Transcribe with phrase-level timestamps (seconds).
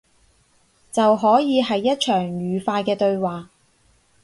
[0.91, 3.51] 就可以係一場愉快嘅對話